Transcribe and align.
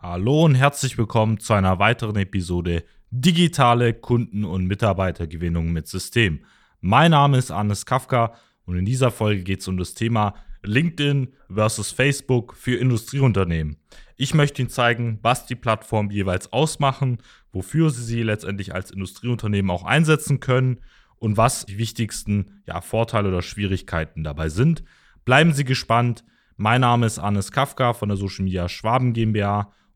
Hallo 0.00 0.44
und 0.44 0.54
herzlich 0.54 0.96
willkommen 0.96 1.40
zu 1.40 1.54
einer 1.54 1.80
weiteren 1.80 2.14
Episode 2.14 2.84
Digitale 3.10 3.94
Kunden- 3.94 4.44
und 4.44 4.68
Mitarbeitergewinnung 4.68 5.72
mit 5.72 5.88
System. 5.88 6.44
Mein 6.80 7.10
Name 7.10 7.36
ist 7.36 7.50
Arnes 7.50 7.84
Kafka 7.84 8.34
und 8.64 8.78
in 8.78 8.84
dieser 8.84 9.10
Folge 9.10 9.42
geht 9.42 9.58
es 9.58 9.66
um 9.66 9.76
das 9.76 9.94
Thema 9.94 10.34
LinkedIn 10.62 11.34
versus 11.52 11.90
Facebook 11.90 12.54
für 12.54 12.76
Industrieunternehmen. 12.76 13.78
Ich 14.16 14.34
möchte 14.34 14.62
Ihnen 14.62 14.70
zeigen, 14.70 15.18
was 15.22 15.46
die 15.46 15.56
Plattformen 15.56 16.10
jeweils 16.10 16.52
ausmachen, 16.52 17.18
wofür 17.50 17.90
Sie 17.90 18.04
sie 18.04 18.22
letztendlich 18.22 18.76
als 18.76 18.92
Industrieunternehmen 18.92 19.72
auch 19.72 19.82
einsetzen 19.82 20.38
können 20.38 20.78
und 21.16 21.36
was 21.36 21.66
die 21.66 21.78
wichtigsten 21.78 22.62
ja, 22.66 22.82
Vorteile 22.82 23.30
oder 23.30 23.42
Schwierigkeiten 23.42 24.22
dabei 24.22 24.48
sind. 24.48 24.84
Bleiben 25.24 25.52
Sie 25.52 25.64
gespannt. 25.64 26.22
Mein 26.56 26.82
Name 26.82 27.04
ist 27.04 27.18
Arnes 27.18 27.50
Kafka 27.50 27.94
von 27.94 28.08
der 28.08 28.16
Social 28.16 28.44
Media 28.44 28.68
Schwaben 28.68 29.12
GmbH 29.12 29.72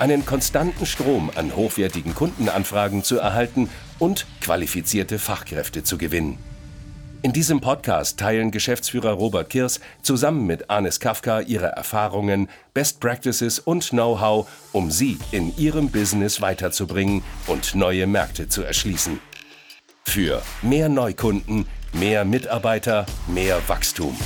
einen 0.00 0.24
konstanten 0.24 0.86
Strom 0.86 1.30
an 1.34 1.54
hochwertigen 1.54 2.14
Kundenanfragen 2.14 3.04
zu 3.04 3.18
erhalten 3.18 3.68
und 3.98 4.26
qualifizierte 4.40 5.18
Fachkräfte 5.18 5.84
zu 5.84 5.98
gewinnen. 5.98 6.38
In 7.22 7.34
diesem 7.34 7.60
Podcast 7.60 8.18
teilen 8.18 8.50
Geschäftsführer 8.50 9.10
Robert 9.10 9.50
Kirs 9.50 9.78
zusammen 10.00 10.46
mit 10.46 10.70
Anis 10.70 11.00
Kafka 11.00 11.40
ihre 11.40 11.66
Erfahrungen, 11.66 12.48
Best 12.72 12.98
Practices 12.98 13.58
und 13.58 13.90
Know-how, 13.90 14.48
um 14.72 14.90
sie 14.90 15.18
in 15.30 15.54
ihrem 15.58 15.90
Business 15.90 16.40
weiterzubringen 16.40 17.22
und 17.46 17.74
neue 17.74 18.06
Märkte 18.06 18.48
zu 18.48 18.62
erschließen. 18.62 19.20
Für 20.04 20.40
mehr 20.62 20.88
Neukunden, 20.88 21.66
mehr 21.92 22.24
Mitarbeiter, 22.24 23.04
mehr 23.26 23.60
Wachstum. 23.68 24.16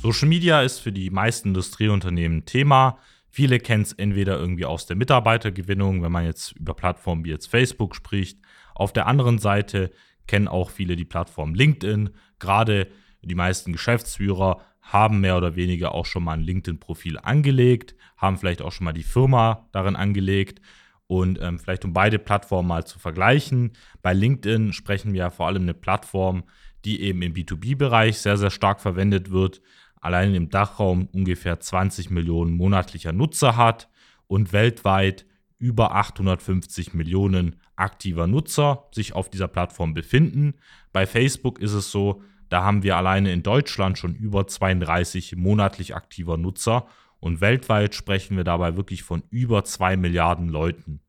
Social 0.00 0.28
Media 0.28 0.62
ist 0.62 0.78
für 0.78 0.92
die 0.92 1.10
meisten 1.10 1.48
Industrieunternehmen 1.48 2.44
Thema. 2.44 2.98
Viele 3.34 3.60
kennen 3.60 3.82
es 3.82 3.94
entweder 3.94 4.38
irgendwie 4.38 4.66
aus 4.66 4.84
der 4.84 4.94
Mitarbeitergewinnung, 4.94 6.02
wenn 6.02 6.12
man 6.12 6.26
jetzt 6.26 6.52
über 6.52 6.74
Plattformen 6.74 7.24
wie 7.24 7.30
jetzt 7.30 7.46
Facebook 7.46 7.96
spricht. 7.96 8.38
Auf 8.74 8.92
der 8.92 9.06
anderen 9.06 9.38
Seite 9.38 9.90
kennen 10.26 10.48
auch 10.48 10.68
viele 10.68 10.96
die 10.96 11.06
Plattform 11.06 11.54
LinkedIn. 11.54 12.10
Gerade 12.38 12.88
die 13.22 13.34
meisten 13.34 13.72
Geschäftsführer 13.72 14.60
haben 14.82 15.22
mehr 15.22 15.38
oder 15.38 15.56
weniger 15.56 15.94
auch 15.94 16.04
schon 16.04 16.24
mal 16.24 16.34
ein 16.34 16.42
LinkedIn-Profil 16.42 17.18
angelegt, 17.18 17.94
haben 18.18 18.36
vielleicht 18.36 18.60
auch 18.60 18.72
schon 18.72 18.84
mal 18.84 18.92
die 18.92 19.02
Firma 19.02 19.66
darin 19.72 19.96
angelegt 19.96 20.60
und 21.06 21.40
ähm, 21.40 21.58
vielleicht 21.58 21.86
um 21.86 21.94
beide 21.94 22.18
Plattformen 22.18 22.68
mal 22.68 22.84
zu 22.84 22.98
vergleichen. 22.98 23.72
Bei 24.02 24.12
LinkedIn 24.12 24.74
sprechen 24.74 25.14
wir 25.14 25.20
ja 25.20 25.30
vor 25.30 25.46
allem 25.46 25.62
eine 25.62 25.72
Plattform, 25.74 26.44
die 26.84 27.00
eben 27.00 27.22
im 27.22 27.32
B2B-Bereich 27.32 28.18
sehr, 28.18 28.36
sehr 28.36 28.50
stark 28.50 28.82
verwendet 28.82 29.30
wird. 29.30 29.62
Allein 30.02 30.34
im 30.34 30.50
Dachraum 30.50 31.08
ungefähr 31.12 31.60
20 31.60 32.10
Millionen 32.10 32.52
monatlicher 32.56 33.12
Nutzer 33.12 33.56
hat 33.56 33.88
und 34.26 34.52
weltweit 34.52 35.24
über 35.58 35.94
850 35.94 36.92
Millionen 36.92 37.56
aktiver 37.76 38.26
Nutzer 38.26 38.88
sich 38.90 39.14
auf 39.14 39.30
dieser 39.30 39.46
Plattform 39.46 39.94
befinden. 39.94 40.54
Bei 40.92 41.06
Facebook 41.06 41.60
ist 41.60 41.72
es 41.72 41.92
so, 41.92 42.20
da 42.48 42.64
haben 42.64 42.82
wir 42.82 42.96
alleine 42.96 43.32
in 43.32 43.44
Deutschland 43.44 43.96
schon 43.96 44.16
über 44.16 44.46
32 44.46 45.36
monatlich 45.36 45.94
aktiver 45.94 46.36
Nutzer 46.36 46.86
und 47.20 47.40
weltweit 47.40 47.94
sprechen 47.94 48.36
wir 48.36 48.44
dabei 48.44 48.76
wirklich 48.76 49.04
von 49.04 49.22
über 49.30 49.62
2 49.62 49.96
Milliarden 49.96 50.48
Leuten. 50.48 51.00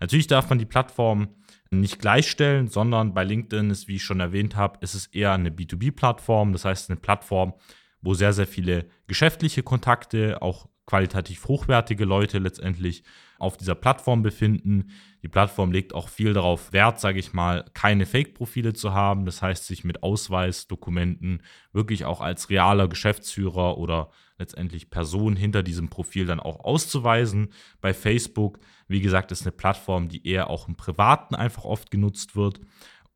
Natürlich 0.00 0.26
darf 0.26 0.48
man 0.48 0.58
die 0.58 0.64
Plattform 0.64 1.28
nicht 1.70 1.98
gleichstellen, 1.98 2.68
sondern 2.68 3.12
bei 3.12 3.24
LinkedIn 3.24 3.68
ist, 3.68 3.88
wie 3.88 3.96
ich 3.96 4.04
schon 4.04 4.20
erwähnt 4.20 4.56
habe, 4.56 4.78
ist 4.80 4.94
es 4.94 5.06
eher 5.06 5.32
eine 5.32 5.50
B2B-Plattform. 5.50 6.54
Das 6.54 6.64
heißt, 6.64 6.88
eine 6.88 6.98
Plattform, 6.98 7.52
wo 8.00 8.14
sehr, 8.14 8.32
sehr 8.32 8.46
viele 8.46 8.86
geschäftliche 9.06 9.62
Kontakte, 9.62 10.42
auch 10.42 10.68
qualitativ 10.88 11.46
hochwertige 11.48 12.06
Leute 12.06 12.38
letztendlich 12.38 13.04
auf 13.38 13.58
dieser 13.58 13.74
Plattform 13.74 14.22
befinden. 14.22 14.90
Die 15.22 15.28
Plattform 15.28 15.70
legt 15.70 15.94
auch 15.94 16.08
viel 16.08 16.32
darauf 16.32 16.72
Wert, 16.72 16.98
sage 16.98 17.18
ich 17.18 17.34
mal, 17.34 17.66
keine 17.74 18.06
Fake-Profile 18.06 18.72
zu 18.72 18.94
haben. 18.94 19.26
Das 19.26 19.42
heißt, 19.42 19.66
sich 19.66 19.84
mit 19.84 20.02
Ausweisdokumenten 20.02 21.42
wirklich 21.72 22.06
auch 22.06 22.22
als 22.22 22.48
realer 22.48 22.88
Geschäftsführer 22.88 23.76
oder 23.76 24.10
letztendlich 24.38 24.88
Person 24.88 25.36
hinter 25.36 25.62
diesem 25.62 25.90
Profil 25.90 26.24
dann 26.24 26.40
auch 26.40 26.60
auszuweisen. 26.60 27.52
Bei 27.80 27.92
Facebook, 27.92 28.58
wie 28.86 29.00
gesagt, 29.00 29.30
ist 29.30 29.42
eine 29.42 29.52
Plattform, 29.52 30.08
die 30.08 30.26
eher 30.26 30.48
auch 30.48 30.68
im 30.68 30.76
Privaten 30.76 31.34
einfach 31.34 31.64
oft 31.64 31.90
genutzt 31.90 32.34
wird. 32.34 32.60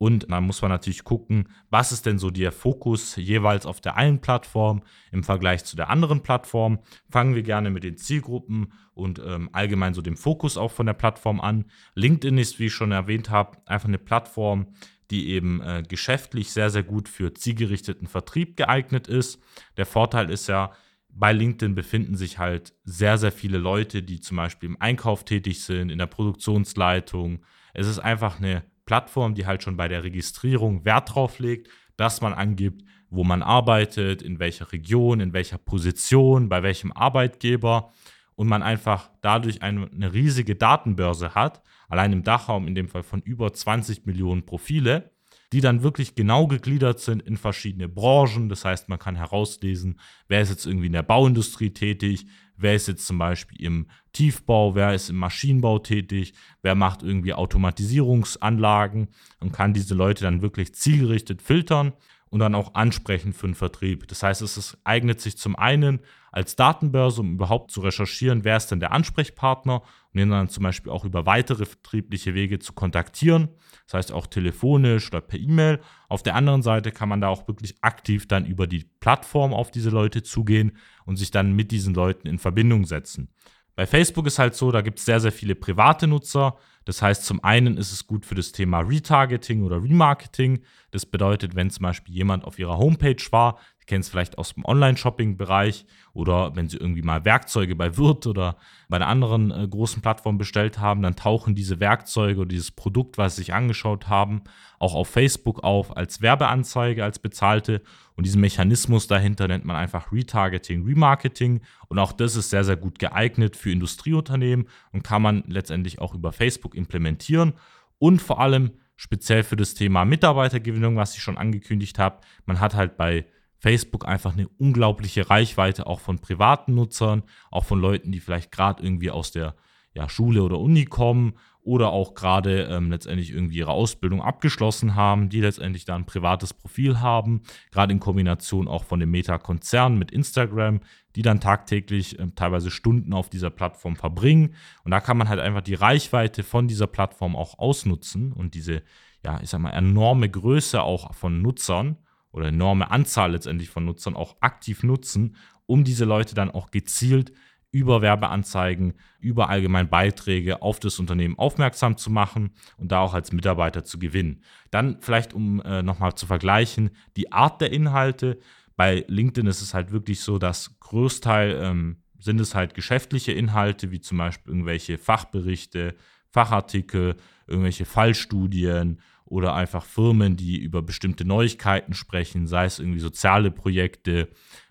Und 0.03 0.29
dann 0.29 0.43
muss 0.43 0.61
man 0.61 0.69
natürlich 0.69 1.05
gucken, 1.05 1.47
was 1.69 1.93
ist 1.93 2.05
denn 2.05 2.19
so 2.19 2.29
der 2.29 2.51
Fokus 2.51 3.15
jeweils 3.15 3.65
auf 3.65 3.79
der 3.79 3.95
einen 3.95 4.19
Plattform 4.19 4.83
im 5.13 5.23
Vergleich 5.23 5.63
zu 5.63 5.77
der 5.77 5.89
anderen 5.89 6.23
Plattform. 6.23 6.79
Fangen 7.09 7.35
wir 7.35 7.41
gerne 7.41 7.69
mit 7.69 7.85
den 7.85 7.95
Zielgruppen 7.95 8.73
und 8.93 9.21
ähm, 9.25 9.47
allgemein 9.53 9.93
so 9.93 10.01
dem 10.01 10.17
Fokus 10.17 10.57
auch 10.57 10.71
von 10.73 10.87
der 10.87 10.93
Plattform 10.93 11.39
an. 11.39 11.71
LinkedIn 11.95 12.37
ist, 12.37 12.59
wie 12.59 12.65
ich 12.65 12.73
schon 12.73 12.91
erwähnt 12.91 13.29
habe, 13.29 13.59
einfach 13.65 13.87
eine 13.87 13.97
Plattform, 13.97 14.73
die 15.09 15.29
eben 15.29 15.61
äh, 15.61 15.83
geschäftlich 15.87 16.51
sehr, 16.51 16.69
sehr 16.69 16.83
gut 16.83 17.07
für 17.07 17.33
zielgerichteten 17.33 18.07
Vertrieb 18.09 18.57
geeignet 18.57 19.07
ist. 19.07 19.41
Der 19.77 19.85
Vorteil 19.85 20.29
ist 20.31 20.47
ja, 20.47 20.73
bei 21.07 21.31
LinkedIn 21.31 21.75
befinden 21.75 22.17
sich 22.17 22.39
halt 22.39 22.73
sehr, 22.83 23.17
sehr 23.17 23.31
viele 23.31 23.57
Leute, 23.57 24.03
die 24.03 24.19
zum 24.19 24.35
Beispiel 24.35 24.67
im 24.67 24.81
Einkauf 24.81 25.23
tätig 25.23 25.63
sind, 25.63 25.91
in 25.91 25.97
der 25.97 26.07
Produktionsleitung. 26.07 27.45
Es 27.73 27.87
ist 27.87 27.99
einfach 27.99 28.39
eine 28.39 28.63
Plattform, 28.85 29.35
die 29.35 29.45
halt 29.45 29.63
schon 29.63 29.77
bei 29.77 29.87
der 29.87 30.03
Registrierung 30.03 30.85
Wert 30.85 31.15
drauf 31.15 31.39
legt, 31.39 31.69
dass 31.97 32.21
man 32.21 32.33
angibt, 32.33 32.83
wo 33.09 33.23
man 33.23 33.43
arbeitet, 33.43 34.21
in 34.21 34.39
welcher 34.39 34.71
Region, 34.71 35.19
in 35.19 35.33
welcher 35.33 35.57
Position, 35.57 36.49
bei 36.49 36.63
welchem 36.63 36.91
Arbeitgeber 36.91 37.91
und 38.35 38.47
man 38.47 38.63
einfach 38.63 39.11
dadurch 39.21 39.61
eine, 39.61 39.89
eine 39.91 40.13
riesige 40.13 40.55
Datenbörse 40.55 41.35
hat, 41.35 41.61
allein 41.87 42.11
im 42.11 42.23
Dachraum 42.23 42.67
in 42.67 42.75
dem 42.75 42.87
Fall 42.87 43.03
von 43.03 43.21
über 43.21 43.53
20 43.53 44.05
Millionen 44.05 44.45
Profile, 44.45 45.11
die 45.53 45.61
dann 45.61 45.83
wirklich 45.83 46.15
genau 46.15 46.47
gegliedert 46.47 46.99
sind 46.99 47.21
in 47.21 47.37
verschiedene 47.37 47.87
Branchen. 47.87 48.49
Das 48.49 48.65
heißt, 48.65 48.89
man 48.89 48.97
kann 48.97 49.15
herauslesen, 49.15 49.99
wer 50.27 50.41
ist 50.41 50.49
jetzt 50.49 50.65
irgendwie 50.65 50.87
in 50.87 50.93
der 50.93 51.03
Bauindustrie 51.03 51.69
tätig, 51.69 52.25
wer 52.57 52.75
ist 52.75 52.87
jetzt 52.87 53.05
zum 53.05 53.17
Beispiel 53.17 53.61
im 53.61 53.87
Tiefbau, 54.11 54.75
wer 54.75 54.93
ist 54.93 55.09
im 55.09 55.17
Maschinenbau 55.17 55.79
tätig, 55.79 56.33
wer 56.61 56.75
macht 56.75 57.03
irgendwie 57.03 57.33
Automatisierungsanlagen 57.33 59.09
und 59.39 59.51
kann 59.51 59.73
diese 59.73 59.95
Leute 59.95 60.23
dann 60.23 60.41
wirklich 60.41 60.73
zielgerichtet 60.75 61.41
filtern 61.41 61.93
und 62.29 62.39
dann 62.39 62.55
auch 62.55 62.73
ansprechen 62.75 63.33
für 63.33 63.47
den 63.47 63.55
Vertrieb. 63.55 64.07
Das 64.07 64.23
heißt, 64.23 64.41
es 64.41 64.57
ist, 64.57 64.77
eignet 64.83 65.21
sich 65.21 65.37
zum 65.37 65.55
einen 65.55 65.99
als 66.33 66.55
Datenbörse, 66.55 67.21
um 67.21 67.35
überhaupt 67.35 67.69
zu 67.69 67.81
recherchieren, 67.81 68.43
wer 68.43 68.57
ist 68.57 68.67
denn 68.67 68.79
der 68.79 68.91
Ansprechpartner 68.91 69.83
und 70.13 70.19
ihn 70.19 70.31
dann 70.31 70.49
zum 70.49 70.63
Beispiel 70.63 70.91
auch 70.91 71.05
über 71.05 71.27
weitere 71.27 71.65
vertriebliche 71.65 72.33
Wege 72.33 72.57
zu 72.57 72.73
kontaktieren. 72.73 73.49
Das 73.85 73.93
heißt 73.93 74.11
auch 74.11 74.25
telefonisch 74.25 75.09
oder 75.09 75.21
per 75.21 75.39
E-Mail. 75.39 75.79
Auf 76.09 76.23
der 76.23 76.33
anderen 76.33 76.63
Seite 76.63 76.91
kann 76.91 77.07
man 77.07 77.21
da 77.21 77.27
auch 77.27 77.47
wirklich 77.47 77.75
aktiv 77.81 78.27
dann 78.27 78.47
über 78.47 78.65
die 78.65 78.89
Plattform 78.99 79.53
auf 79.53 79.69
diese 79.69 79.91
Leute 79.91 80.23
zugehen 80.23 80.75
und 81.05 81.17
sich 81.17 81.29
dann 81.29 81.53
mit 81.53 81.69
diesen 81.69 81.93
Leuten 81.93 82.27
in 82.27 82.39
Verbindung 82.39 82.85
setzen. 82.85 83.29
Bei 83.75 83.85
Facebook 83.85 84.27
ist 84.27 84.39
halt 84.39 84.55
so, 84.55 84.71
da 84.71 84.81
gibt 84.81 84.99
es 84.99 85.05
sehr, 85.05 85.19
sehr 85.19 85.31
viele 85.31 85.55
private 85.55 86.07
Nutzer. 86.07 86.57
Das 86.85 87.01
heißt, 87.01 87.25
zum 87.25 87.43
einen 87.43 87.77
ist 87.77 87.91
es 87.91 88.07
gut 88.07 88.25
für 88.25 88.35
das 88.35 88.51
Thema 88.51 88.81
Retargeting 88.81 89.63
oder 89.63 89.81
Remarketing. 89.81 90.61
Das 90.91 91.05
bedeutet, 91.05 91.55
wenn 91.55 91.69
zum 91.69 91.83
Beispiel 91.83 92.13
jemand 92.13 92.43
auf 92.45 92.59
ihrer 92.59 92.77
Homepage 92.77 93.23
war, 93.31 93.57
kennen 93.87 94.01
es 94.01 94.09
vielleicht 94.09 94.37
aus 94.37 94.53
dem 94.53 94.65
Online-Shopping-Bereich 94.65 95.85
oder 96.13 96.55
wenn 96.55 96.69
Sie 96.69 96.77
irgendwie 96.77 97.01
mal 97.01 97.25
Werkzeuge 97.25 97.75
bei 97.75 97.97
Wirt 97.97 98.27
oder 98.27 98.57
bei 98.89 98.97
einer 98.97 99.07
anderen 99.07 99.51
äh, 99.51 99.67
großen 99.67 100.01
Plattform 100.01 100.37
bestellt 100.37 100.79
haben, 100.79 101.01
dann 101.01 101.15
tauchen 101.15 101.55
diese 101.55 101.79
Werkzeuge 101.79 102.41
oder 102.41 102.49
dieses 102.49 102.71
Produkt, 102.71 103.17
was 103.17 103.35
Sie 103.35 103.41
sich 103.41 103.53
angeschaut 103.53 104.07
haben, 104.09 104.43
auch 104.79 104.95
auf 104.95 105.09
Facebook 105.09 105.63
auf 105.63 105.95
als 105.97 106.21
Werbeanzeige, 106.21 107.03
als 107.03 107.19
bezahlte. 107.19 107.81
Und 108.15 108.25
diesen 108.25 108.41
Mechanismus 108.41 109.07
dahinter 109.07 109.47
nennt 109.47 109.65
man 109.65 109.75
einfach 109.75 110.11
Retargeting, 110.11 110.85
Remarketing. 110.85 111.61
Und 111.87 111.99
auch 111.99 112.11
das 112.11 112.35
ist 112.35 112.51
sehr, 112.51 112.63
sehr 112.63 112.77
gut 112.77 112.99
geeignet 112.99 113.55
für 113.55 113.71
Industrieunternehmen 113.71 114.67
und 114.91 115.03
kann 115.03 115.21
man 115.21 115.43
letztendlich 115.47 115.99
auch 115.99 116.13
über 116.13 116.31
Facebook 116.31 116.75
implementieren. 116.75 117.53
Und 117.97 118.21
vor 118.21 118.39
allem 118.39 118.71
speziell 118.95 119.43
für 119.43 119.55
das 119.55 119.73
Thema 119.73 120.05
Mitarbeitergewinnung, 120.05 120.95
was 120.95 121.15
ich 121.15 121.21
schon 121.21 121.37
angekündigt 121.37 121.99
habe. 121.99 122.19
Man 122.45 122.59
hat 122.59 122.75
halt 122.75 122.97
bei 122.97 123.25
Facebook 123.63 124.05
einfach 124.05 124.33
eine 124.33 124.49
unglaubliche 124.57 125.29
Reichweite 125.29 125.87
auch 125.87 126.01
von 126.01 126.19
privaten 126.19 126.75
Nutzern, 126.75 127.23
auch 127.49 127.63
von 127.63 127.79
Leuten, 127.79 128.11
die 128.11 128.19
vielleicht 128.19 128.51
gerade 128.51 128.83
irgendwie 128.83 129.09
aus 129.09 129.31
der 129.31 129.55
ja, 129.93 130.09
Schule 130.09 130.43
oder 130.43 130.59
Uni 130.59 130.83
kommen 130.83 131.35
oder 131.61 131.91
auch 131.91 132.13
gerade 132.13 132.63
ähm, 132.63 132.91
letztendlich 132.91 133.31
irgendwie 133.31 133.59
ihre 133.59 133.71
Ausbildung 133.71 134.21
abgeschlossen 134.21 134.95
haben, 134.95 135.29
die 135.29 135.39
letztendlich 135.39 135.85
da 135.85 135.95
ein 135.95 136.05
privates 136.05 136.53
Profil 136.53 136.99
haben, 136.99 137.43
gerade 137.71 137.93
in 137.93 138.01
Kombination 138.01 138.67
auch 138.67 138.83
von 138.83 138.99
dem 138.99 139.11
Meta-Konzern 139.11 139.97
mit 139.97 140.11
Instagram, 140.11 140.81
die 141.15 141.21
dann 141.21 141.39
tagtäglich 141.39 142.19
ähm, 142.19 142.35
teilweise 142.35 142.69
Stunden 142.69 143.13
auf 143.13 143.29
dieser 143.29 143.49
Plattform 143.49 143.95
verbringen. 143.95 144.55
Und 144.83 144.91
da 144.91 144.99
kann 144.99 145.15
man 145.15 145.29
halt 145.29 145.39
einfach 145.39 145.61
die 145.61 145.75
Reichweite 145.75 146.43
von 146.43 146.67
dieser 146.67 146.87
Plattform 146.87 147.37
auch 147.37 147.59
ausnutzen 147.59 148.33
und 148.33 148.55
diese, 148.55 148.83
ja, 149.23 149.39
ich 149.41 149.49
sag 149.49 149.61
mal, 149.61 149.71
enorme 149.71 150.29
Größe 150.29 150.81
auch 150.81 151.13
von 151.13 151.41
Nutzern 151.41 151.95
oder 152.33 152.47
enorme 152.47 152.91
Anzahl 152.91 153.31
letztendlich 153.31 153.69
von 153.69 153.85
Nutzern 153.85 154.17
auch 154.17 154.35
aktiv 154.41 154.83
nutzen, 154.83 155.37
um 155.65 155.85
diese 155.85 156.03
Leute 156.03 156.35
dann 156.35 156.51
auch 156.51 156.71
gezielt 156.71 157.31
über 157.71 158.01
Werbeanzeigen, 158.01 158.93
über 159.19 159.49
allgemein 159.49 159.89
Beiträge 159.89 160.61
auf 160.61 160.79
das 160.79 160.99
Unternehmen 160.99 161.39
aufmerksam 161.39 161.97
zu 161.97 162.11
machen 162.11 162.51
und 162.77 162.91
da 162.91 162.99
auch 162.99 163.13
als 163.15 163.31
Mitarbeiter 163.31 163.83
zu 163.83 163.97
gewinnen. 163.97 164.43
Dann 164.69 164.97
vielleicht, 165.01 165.33
um 165.33 165.59
äh, 165.61 165.81
nochmal 165.81 166.13
zu 166.13 166.27
vergleichen, 166.27 166.91
die 167.17 167.31
Art 167.31 167.61
der 167.61 167.71
Inhalte. 167.71 168.37
Bei 168.75 169.05
LinkedIn 169.07 169.47
ist 169.47 169.61
es 169.61 169.73
halt 169.73 169.91
wirklich 169.91 170.19
so, 170.21 170.37
dass 170.37 170.79
Großteil 170.79 171.59
ähm, 171.63 172.03
sind 172.19 172.39
es 172.39 172.53
halt 172.53 172.75
geschäftliche 172.75 173.31
Inhalte, 173.31 173.91
wie 173.91 174.01
zum 174.01 174.19
Beispiel 174.19 174.53
irgendwelche 174.53 174.99
Fachberichte, 174.99 175.95
Fachartikel, 176.29 177.15
irgendwelche 177.47 177.85
Fallstudien 177.85 178.99
oder 179.33 179.55
einfach 179.55 179.83
Firmen, 179.83 180.37
die 180.37 180.59
über 180.59 180.83
bestimmte 180.83 181.25
Neuigkeiten 181.25 181.95
sprechen, 181.95 182.45
sei 182.45 182.65
es 182.65 182.77
irgendwie 182.77 182.99
soziale 182.99 183.49
Projekte, 183.49 184.29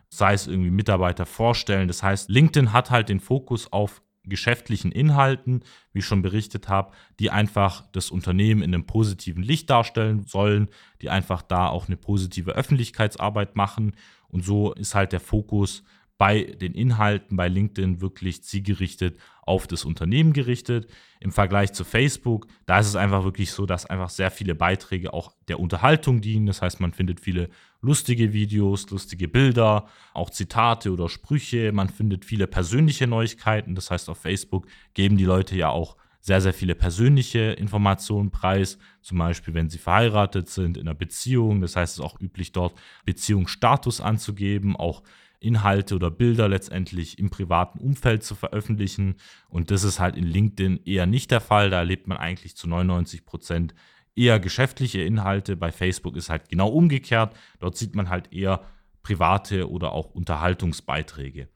sei 0.08 0.34
es 0.34 0.46
irgendwie 0.46 0.70
Mitarbeiter 0.70 1.26
vorstellen. 1.26 1.88
Das 1.88 2.04
heißt, 2.04 2.30
LinkedIn 2.30 2.72
hat 2.72 2.92
halt 2.92 3.08
den 3.08 3.18
Fokus 3.18 3.72
auf 3.72 4.02
geschäftlichen 4.22 4.92
Inhalten, 4.92 5.64
wie 5.92 5.98
ich 5.98 6.04
schon 6.04 6.22
berichtet 6.22 6.68
habe, 6.68 6.92
die 7.18 7.32
einfach 7.32 7.88
das 7.90 8.12
Unternehmen 8.12 8.62
in 8.62 8.72
einem 8.72 8.86
positiven 8.86 9.42
Licht 9.42 9.68
darstellen 9.68 10.26
sollen, 10.28 10.68
die 11.00 11.10
einfach 11.10 11.42
da 11.42 11.66
auch 11.66 11.88
eine 11.88 11.96
positive 11.96 12.52
Öffentlichkeitsarbeit 12.52 13.56
machen. 13.56 13.96
Und 14.28 14.44
so 14.44 14.72
ist 14.74 14.94
halt 14.94 15.10
der 15.10 15.18
Fokus 15.18 15.82
bei 16.22 16.44
den 16.44 16.72
Inhalten 16.74 17.36
bei 17.36 17.48
LinkedIn 17.48 18.00
wirklich 18.00 18.44
zielgerichtet 18.44 19.18
auf 19.44 19.66
das 19.66 19.84
Unternehmen 19.84 20.32
gerichtet. 20.32 20.86
Im 21.18 21.32
Vergleich 21.32 21.72
zu 21.72 21.82
Facebook, 21.82 22.46
da 22.64 22.78
ist 22.78 22.86
es 22.86 22.94
einfach 22.94 23.24
wirklich 23.24 23.50
so, 23.50 23.66
dass 23.66 23.86
einfach 23.86 24.08
sehr 24.08 24.30
viele 24.30 24.54
Beiträge 24.54 25.14
auch 25.14 25.32
der 25.48 25.58
Unterhaltung 25.58 26.20
dienen. 26.20 26.46
Das 26.46 26.62
heißt, 26.62 26.78
man 26.78 26.92
findet 26.92 27.18
viele 27.18 27.48
lustige 27.80 28.32
Videos, 28.32 28.88
lustige 28.90 29.26
Bilder, 29.26 29.88
auch 30.14 30.30
Zitate 30.30 30.92
oder 30.92 31.08
Sprüche. 31.08 31.72
Man 31.72 31.88
findet 31.88 32.24
viele 32.24 32.46
persönliche 32.46 33.08
Neuigkeiten. 33.08 33.74
Das 33.74 33.90
heißt, 33.90 34.08
auf 34.08 34.18
Facebook 34.18 34.68
geben 34.94 35.16
die 35.16 35.24
Leute 35.24 35.56
ja 35.56 35.70
auch 35.70 35.96
sehr, 36.20 36.40
sehr 36.40 36.54
viele 36.54 36.76
persönliche 36.76 37.50
Informationen 37.50 38.30
preis. 38.30 38.78
Zum 39.00 39.18
Beispiel, 39.18 39.54
wenn 39.54 39.68
sie 39.68 39.78
verheiratet 39.78 40.48
sind, 40.48 40.76
in 40.76 40.86
einer 40.86 40.94
Beziehung. 40.94 41.60
Das 41.60 41.74
heißt, 41.74 41.94
es 41.94 41.98
ist 41.98 42.04
auch 42.04 42.20
üblich, 42.20 42.52
dort 42.52 42.80
Beziehungsstatus 43.04 44.00
anzugeben, 44.00 44.76
auch 44.76 45.02
Inhalte 45.42 45.94
oder 45.94 46.10
Bilder 46.10 46.48
letztendlich 46.48 47.18
im 47.18 47.30
privaten 47.30 47.78
Umfeld 47.78 48.22
zu 48.22 48.34
veröffentlichen. 48.34 49.16
Und 49.48 49.70
das 49.70 49.84
ist 49.84 50.00
halt 50.00 50.16
in 50.16 50.24
LinkedIn 50.24 50.80
eher 50.84 51.06
nicht 51.06 51.30
der 51.30 51.40
Fall. 51.40 51.70
Da 51.70 51.78
erlebt 51.78 52.06
man 52.06 52.18
eigentlich 52.18 52.56
zu 52.56 52.68
99 52.68 53.24
Prozent 53.24 53.74
eher 54.14 54.40
geschäftliche 54.40 55.02
Inhalte. 55.02 55.56
Bei 55.56 55.72
Facebook 55.72 56.16
ist 56.16 56.30
halt 56.30 56.48
genau 56.48 56.68
umgekehrt. 56.68 57.34
Dort 57.60 57.76
sieht 57.76 57.94
man 57.94 58.08
halt 58.08 58.32
eher 58.32 58.64
private 59.02 59.70
oder 59.70 59.92
auch 59.92 60.14
Unterhaltungsbeiträge. 60.14 61.48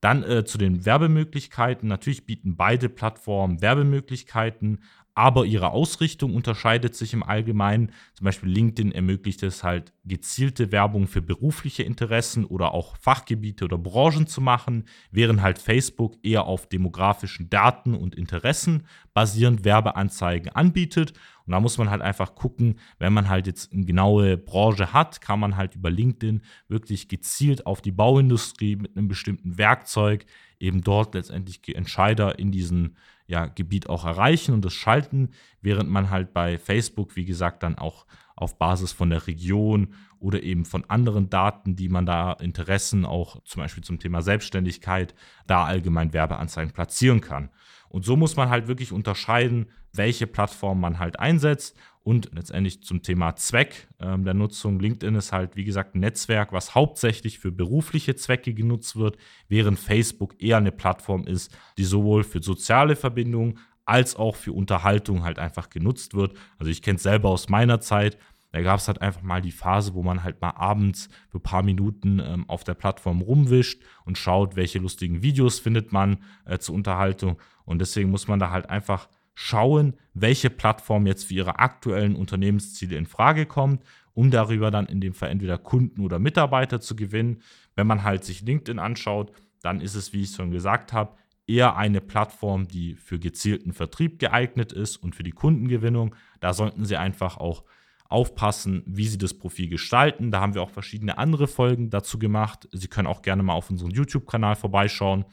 Dann 0.00 0.22
äh, 0.22 0.44
zu 0.44 0.58
den 0.58 0.84
Werbemöglichkeiten. 0.84 1.88
Natürlich 1.88 2.26
bieten 2.26 2.56
beide 2.56 2.88
Plattformen 2.88 3.62
Werbemöglichkeiten, 3.62 4.80
aber 5.14 5.46
ihre 5.46 5.70
Ausrichtung 5.70 6.34
unterscheidet 6.34 6.94
sich 6.96 7.12
im 7.12 7.22
Allgemeinen. 7.22 7.92
Zum 8.14 8.24
Beispiel 8.24 8.48
LinkedIn 8.48 8.92
ermöglicht 8.92 9.42
es 9.42 9.62
halt, 9.62 9.92
gezielte 10.04 10.72
Werbung 10.72 11.06
für 11.06 11.22
berufliche 11.22 11.84
Interessen 11.84 12.44
oder 12.44 12.74
auch 12.74 12.96
Fachgebiete 12.96 13.64
oder 13.64 13.78
Branchen 13.78 14.26
zu 14.26 14.40
machen, 14.40 14.84
während 15.10 15.40
halt 15.40 15.58
Facebook 15.58 16.16
eher 16.22 16.44
auf 16.44 16.68
demografischen 16.68 17.48
Daten 17.48 17.94
und 17.94 18.14
Interessen 18.14 18.86
basierend 19.14 19.64
Werbeanzeigen 19.64 20.50
anbietet. 20.50 21.12
Und 21.46 21.52
da 21.52 21.60
muss 21.60 21.78
man 21.78 21.90
halt 21.90 22.02
einfach 22.02 22.34
gucken, 22.34 22.80
wenn 22.98 23.12
man 23.12 23.28
halt 23.28 23.46
jetzt 23.46 23.72
eine 23.72 23.84
genaue 23.84 24.36
Branche 24.36 24.92
hat, 24.92 25.20
kann 25.20 25.38
man 25.38 25.56
halt 25.56 25.76
über 25.76 25.90
LinkedIn 25.90 26.42
wirklich 26.68 27.08
gezielt 27.08 27.66
auf 27.66 27.82
die 27.82 27.92
Bauindustrie 27.92 28.76
mit 28.76 28.96
einem 28.96 29.08
bestimmten 29.08 29.58
Werkzeug 29.58 30.26
eben 30.60 30.82
dort 30.82 31.14
letztendlich 31.14 31.60
Entscheider 31.74 32.38
in 32.38 32.52
diesen 32.52 32.96
ja, 33.26 33.46
Gebiet 33.46 33.88
auch 33.88 34.04
erreichen 34.04 34.52
und 34.52 34.64
das 34.64 34.74
schalten, 34.74 35.30
während 35.60 35.90
man 35.90 36.10
halt 36.10 36.32
bei 36.32 36.58
Facebook, 36.58 37.16
wie 37.16 37.24
gesagt, 37.24 37.62
dann 37.62 37.78
auch 37.78 38.06
auf 38.36 38.58
Basis 38.58 38.92
von 38.92 39.10
der 39.10 39.26
Region 39.26 39.94
oder 40.18 40.42
eben 40.42 40.64
von 40.64 40.84
anderen 40.88 41.30
Daten, 41.30 41.76
die 41.76 41.88
man 41.88 42.06
da 42.06 42.32
Interessen 42.32 43.04
auch 43.04 43.42
zum 43.44 43.62
Beispiel 43.62 43.84
zum 43.84 43.98
Thema 43.98 44.22
Selbstständigkeit, 44.22 45.14
da 45.46 45.64
allgemein 45.64 46.12
Werbeanzeigen 46.12 46.72
platzieren 46.72 47.20
kann. 47.20 47.50
Und 47.88 48.04
so 48.04 48.16
muss 48.16 48.34
man 48.34 48.50
halt 48.50 48.66
wirklich 48.66 48.92
unterscheiden, 48.92 49.70
welche 49.92 50.26
Plattform 50.26 50.80
man 50.80 50.98
halt 50.98 51.20
einsetzt 51.20 51.76
und 52.04 52.30
letztendlich 52.34 52.82
zum 52.82 53.02
Thema 53.02 53.34
Zweck 53.34 53.88
ähm, 53.98 54.24
der 54.24 54.34
Nutzung. 54.34 54.78
LinkedIn 54.78 55.14
ist 55.16 55.32
halt, 55.32 55.56
wie 55.56 55.64
gesagt, 55.64 55.94
ein 55.94 56.00
Netzwerk, 56.00 56.52
was 56.52 56.74
hauptsächlich 56.74 57.38
für 57.38 57.50
berufliche 57.50 58.14
Zwecke 58.14 58.52
genutzt 58.52 58.96
wird, 58.96 59.16
während 59.48 59.78
Facebook 59.78 60.40
eher 60.40 60.58
eine 60.58 60.70
Plattform 60.70 61.26
ist, 61.26 61.56
die 61.78 61.84
sowohl 61.84 62.22
für 62.22 62.42
soziale 62.42 62.94
Verbindungen 62.94 63.58
als 63.86 64.16
auch 64.16 64.36
für 64.36 64.52
Unterhaltung 64.52 65.24
halt 65.24 65.38
einfach 65.38 65.70
genutzt 65.70 66.14
wird. 66.14 66.36
Also 66.58 66.70
ich 66.70 66.82
kenne 66.82 66.96
es 66.96 67.02
selber 67.02 67.30
aus 67.30 67.48
meiner 67.48 67.80
Zeit. 67.80 68.18
Da 68.52 68.60
gab 68.60 68.78
es 68.78 68.86
halt 68.86 69.00
einfach 69.02 69.22
mal 69.22 69.42
die 69.42 69.50
Phase, 69.50 69.94
wo 69.94 70.02
man 70.02 70.22
halt 70.22 70.40
mal 70.40 70.50
abends 70.50 71.08
für 71.28 71.38
ein 71.38 71.42
paar 71.42 71.62
Minuten 71.62 72.20
ähm, 72.20 72.48
auf 72.48 72.64
der 72.64 72.74
Plattform 72.74 73.22
rumwischt 73.22 73.82
und 74.04 74.16
schaut, 74.16 74.56
welche 74.56 74.78
lustigen 74.78 75.22
Videos 75.22 75.58
findet 75.58 75.92
man 75.92 76.18
äh, 76.44 76.58
zur 76.58 76.74
Unterhaltung. 76.74 77.38
Und 77.64 77.80
deswegen 77.80 78.10
muss 78.10 78.28
man 78.28 78.38
da 78.38 78.50
halt 78.50 78.70
einfach 78.70 79.08
schauen, 79.34 79.94
welche 80.14 80.50
Plattform 80.50 81.06
jetzt 81.06 81.24
für 81.24 81.34
ihre 81.34 81.58
aktuellen 81.58 82.16
Unternehmensziele 82.16 82.96
in 82.96 83.06
Frage 83.06 83.46
kommt, 83.46 83.82
um 84.14 84.30
darüber 84.30 84.70
dann 84.70 84.86
in 84.86 85.00
dem 85.00 85.12
Fall 85.12 85.30
entweder 85.30 85.58
Kunden 85.58 86.00
oder 86.00 86.18
Mitarbeiter 86.18 86.80
zu 86.80 86.94
gewinnen. 86.94 87.42
Wenn 87.74 87.86
man 87.86 88.04
halt 88.04 88.24
sich 88.24 88.42
LinkedIn 88.42 88.78
anschaut, 88.78 89.32
dann 89.60 89.80
ist 89.80 89.96
es, 89.96 90.12
wie 90.12 90.22
ich 90.22 90.30
schon 90.30 90.50
gesagt 90.50 90.92
habe, 90.92 91.16
eher 91.46 91.76
eine 91.76 92.00
Plattform, 92.00 92.68
die 92.68 92.94
für 92.94 93.18
gezielten 93.18 93.72
Vertrieb 93.72 94.18
geeignet 94.18 94.72
ist 94.72 94.96
und 94.96 95.14
für 95.14 95.24
die 95.24 95.32
Kundengewinnung. 95.32 96.14
Da 96.40 96.54
sollten 96.54 96.84
Sie 96.84 96.96
einfach 96.96 97.36
auch 97.36 97.64
aufpassen, 98.08 98.82
wie 98.86 99.06
Sie 99.06 99.18
das 99.18 99.34
Profil 99.34 99.68
gestalten. 99.68 100.30
Da 100.30 100.40
haben 100.40 100.54
wir 100.54 100.62
auch 100.62 100.70
verschiedene 100.70 101.18
andere 101.18 101.48
Folgen 101.48 101.90
dazu 101.90 102.18
gemacht. 102.18 102.68
Sie 102.72 102.88
können 102.88 103.08
auch 103.08 103.22
gerne 103.22 103.42
mal 103.42 103.54
auf 103.54 103.70
unseren 103.70 103.90
YouTube-Kanal 103.90 104.54
vorbeischauen 104.54 105.24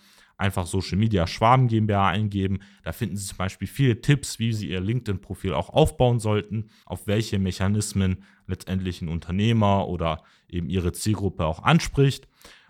einfach 0.42 0.66
Social 0.66 0.98
Media 0.98 1.28
Schwaben 1.28 1.68
GmbH 1.68 2.10
eingeben. 2.10 2.60
Da 2.84 2.92
finden 2.92 3.16
Sie 3.16 3.28
zum 3.28 3.38
Beispiel 3.38 3.68
viele 3.68 4.02
Tipps, 4.02 4.40
wie 4.40 4.52
Sie 4.52 4.70
Ihr 4.70 4.82
LinkedIn-Profil 4.82 5.54
auch 5.54 5.70
aufbauen 5.70 6.20
sollten, 6.20 6.70
auf 6.86 7.08
welche 7.08 7.40
Mechanismen 7.40 8.24
letztendlich 8.48 9.02
ein 9.02 9.08
Unternehmer 9.08 9.88
oder 9.88 10.24
eben 10.50 10.70
Ihre 10.70 10.92
Zielgruppe 10.92 11.46
auch 11.46 11.64
anspricht. 11.64 12.28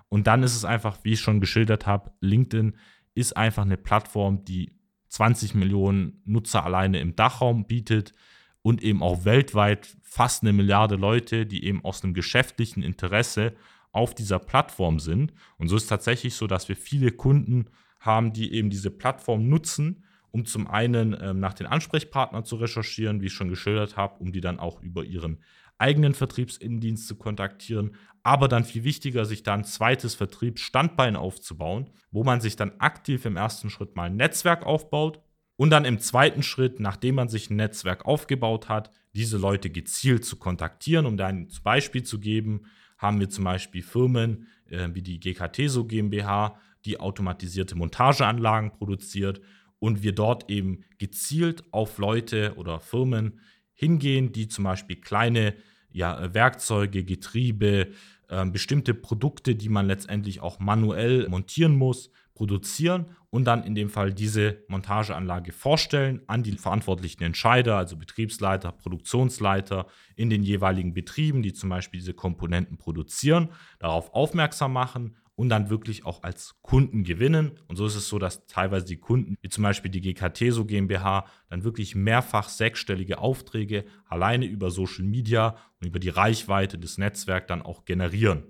Und 0.09 0.27
dann 0.27 0.43
ist 0.43 0.55
es 0.55 0.65
einfach, 0.65 0.99
wie 1.03 1.13
ich 1.13 1.21
schon 1.21 1.39
geschildert 1.39 1.87
habe, 1.87 2.11
LinkedIn 2.19 2.75
ist 3.15 3.35
einfach 3.35 3.63
eine 3.63 3.77
Plattform, 3.77 4.43
die 4.45 4.71
20 5.07 5.55
Millionen 5.55 6.21
Nutzer 6.25 6.65
alleine 6.65 6.99
im 6.99 7.15
Dachraum 7.15 7.65
bietet 7.65 8.13
und 8.61 8.83
eben 8.83 9.01
auch 9.01 9.25
weltweit 9.25 9.97
fast 10.01 10.43
eine 10.43 10.53
Milliarde 10.53 10.95
Leute, 10.95 11.45
die 11.45 11.65
eben 11.65 11.83
aus 11.83 12.03
einem 12.03 12.13
geschäftlichen 12.13 12.83
Interesse 12.83 13.53
auf 13.91 14.15
dieser 14.15 14.39
Plattform 14.39 14.99
sind. 14.99 15.33
Und 15.57 15.67
so 15.67 15.75
ist 15.75 15.83
es 15.83 15.89
tatsächlich 15.89 16.35
so, 16.35 16.47
dass 16.47 16.69
wir 16.69 16.75
viele 16.75 17.11
Kunden 17.11 17.65
haben, 17.99 18.33
die 18.33 18.53
eben 18.53 18.69
diese 18.69 18.91
Plattform 18.91 19.47
nutzen, 19.47 20.03
um 20.31 20.45
zum 20.45 20.67
einen 20.67 21.15
ähm, 21.19 21.39
nach 21.39 21.53
den 21.53 21.67
Ansprechpartnern 21.67 22.45
zu 22.45 22.55
recherchieren, 22.55 23.21
wie 23.21 23.27
ich 23.27 23.33
schon 23.33 23.49
geschildert 23.49 23.97
habe, 23.97 24.19
um 24.19 24.31
die 24.31 24.41
dann 24.41 24.59
auch 24.59 24.81
über 24.81 25.03
ihren 25.03 25.39
eigenen 25.77 26.13
Vertriebsinnendienst 26.13 27.07
zu 27.07 27.15
kontaktieren, 27.15 27.95
aber 28.23 28.47
dann 28.47 28.63
viel 28.63 28.83
wichtiger, 28.83 29.25
sich 29.25 29.43
dann 29.43 29.61
ein 29.61 29.65
zweites 29.65 30.13
Vertriebsstandbein 30.13 31.15
aufzubauen, 31.15 31.89
wo 32.11 32.23
man 32.23 32.39
sich 32.39 32.55
dann 32.55 32.73
aktiv 32.79 33.25
im 33.25 33.35
ersten 33.35 33.69
Schritt 33.69 33.95
mal 33.95 34.03
ein 34.03 34.15
Netzwerk 34.15 34.63
aufbaut 34.63 35.21
und 35.57 35.71
dann 35.71 35.85
im 35.85 35.99
zweiten 35.99 36.43
Schritt, 36.43 36.79
nachdem 36.79 37.15
man 37.15 37.29
sich 37.29 37.49
ein 37.49 37.55
Netzwerk 37.55 38.05
aufgebaut 38.05 38.69
hat, 38.69 38.91
diese 39.13 39.37
Leute 39.37 39.69
gezielt 39.69 40.23
zu 40.23 40.37
kontaktieren. 40.37 41.05
Um 41.05 41.17
da 41.17 41.27
ein 41.27 41.49
Beispiel 41.63 42.03
zu 42.03 42.19
geben, 42.19 42.65
haben 43.01 43.19
wir 43.19 43.29
zum 43.29 43.43
Beispiel 43.43 43.81
Firmen 43.81 44.47
äh, 44.69 44.89
wie 44.93 45.01
die 45.01 45.19
GKT 45.19 45.67
so 45.67 45.85
GmbH, 45.85 46.55
die 46.85 46.99
automatisierte 46.99 47.75
Montageanlagen 47.75 48.71
produziert 48.71 49.41
und 49.79 50.03
wir 50.03 50.13
dort 50.13 50.49
eben 50.49 50.83
gezielt 50.99 51.63
auf 51.71 51.97
Leute 51.97 52.53
oder 52.55 52.79
Firmen 52.79 53.39
hingehen, 53.73 54.31
die 54.31 54.47
zum 54.47 54.65
Beispiel 54.65 54.97
kleine 54.97 55.55
ja, 55.91 56.33
Werkzeuge, 56.33 57.03
Getriebe, 57.03 57.87
äh, 58.29 58.45
bestimmte 58.45 58.93
Produkte, 58.93 59.55
die 59.55 59.69
man 59.69 59.87
letztendlich 59.87 60.39
auch 60.39 60.59
manuell 60.59 61.27
montieren 61.27 61.75
muss, 61.75 62.11
produzieren 62.33 63.05
und 63.29 63.45
dann 63.45 63.63
in 63.63 63.75
dem 63.75 63.89
Fall 63.89 64.13
diese 64.13 64.63
Montageanlage 64.67 65.51
vorstellen 65.51 66.21
an 66.27 66.43
die 66.43 66.57
verantwortlichen 66.57 67.23
Entscheider, 67.23 67.77
also 67.77 67.95
Betriebsleiter, 67.95 68.71
Produktionsleiter 68.71 69.87
in 70.15 70.29
den 70.29 70.43
jeweiligen 70.43 70.93
Betrieben, 70.93 71.41
die 71.41 71.53
zum 71.53 71.69
Beispiel 71.69 71.99
diese 71.99 72.13
Komponenten 72.13 72.77
produzieren, 72.77 73.49
darauf 73.79 74.13
aufmerksam 74.13 74.73
machen 74.73 75.15
und 75.35 75.49
dann 75.49 75.69
wirklich 75.69 76.05
auch 76.05 76.23
als 76.23 76.55
Kunden 76.61 77.03
gewinnen. 77.03 77.53
Und 77.67 77.77
so 77.77 77.85
ist 77.85 77.95
es 77.95 78.07
so, 78.07 78.19
dass 78.19 78.45
teilweise 78.45 78.85
die 78.85 78.97
Kunden, 78.97 79.37
wie 79.41 79.49
zum 79.49 79.63
Beispiel 79.63 79.89
die 79.89 80.01
GKT 80.01 80.51
so 80.51 80.65
GmbH, 80.65 81.25
dann 81.49 81.63
wirklich 81.63 81.95
mehrfach 81.95 82.49
sechsstellige 82.49 83.17
Aufträge 83.17 83.85
alleine 84.07 84.45
über 84.45 84.69
Social 84.71 85.03
Media 85.05 85.55
und 85.79 85.87
über 85.87 85.99
die 85.99 86.09
Reichweite 86.09 86.77
des 86.77 86.97
Netzwerks 86.97 87.47
dann 87.47 87.61
auch 87.61 87.85
generieren. 87.85 88.43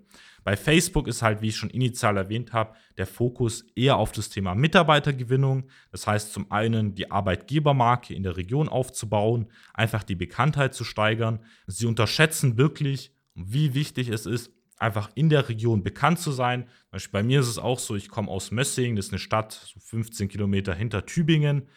Bei 0.44 0.58
Facebook 0.58 1.08
ist 1.08 1.22
halt, 1.22 1.42
wie 1.42 1.50
ich 1.50 1.56
schon 1.56 1.70
initial 1.70 2.18
erwähnt 2.18 2.54
habe, 2.54 2.76
der 2.98 3.06
Fokus 3.06 3.66
eher 3.76 3.98
auf 3.98 4.12
das 4.12 4.30
Thema 4.30 4.56
Mitarbeitergewinnung. 4.56 5.70
Das 5.92 6.08
heißt, 6.08 6.34
zum 6.34 6.52
einen 6.52 6.96
die 6.96 7.12
Arbeitgebermarke 7.12 8.14
in 8.14 8.24
der 8.24 8.38
Region 8.38 8.68
aufzubauen, 8.68 9.48
einfach 9.74 10.04
die 10.04 10.16
Bekanntheit 10.16 10.74
zu 10.74 10.84
steigern. 10.84 11.40
Sie 11.68 11.86
unterschätzen 11.86 12.58
wirklich, 12.58 13.14
wie 13.36 13.74
wichtig 13.74 14.10
es 14.10 14.26
ist, 14.26 14.52
einfach 14.78 15.12
in 15.14 15.30
der 15.30 15.48
Region 15.48 15.84
bekannt 15.84 16.20
zu 16.20 16.32
sein. 16.32 16.68
Bei 17.12 17.22
mir 17.22 17.42
ist 17.42 17.48
es 17.48 17.60
auch 17.60 17.78
so, 17.78 17.96
ich 17.96 18.10
komme 18.10 18.30
aus 18.30 18.50
Mössing, 18.50 18.96
das 18.96 19.08
ist 19.08 19.12
eine 19.12 19.20
Stadt, 19.20 19.52
so 19.52 19.80
15 19.80 20.28
Kilometer 20.28 20.74
hinter 20.74 21.06
Tübingen. 21.06 21.68